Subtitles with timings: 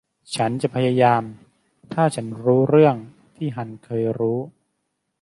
[0.35, 1.23] ฉันจะพยายาม
[1.93, 2.95] ถ้าฉันรู้เรื่อง
[3.35, 4.39] ที่ฮันเคยรู้